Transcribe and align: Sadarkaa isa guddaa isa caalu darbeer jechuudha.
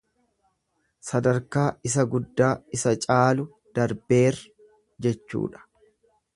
Sadarkaa 1.09 1.65
isa 1.89 2.05
guddaa 2.15 2.49
isa 2.79 2.95
caalu 3.05 3.47
darbeer 3.79 4.43
jechuudha. 5.07 5.67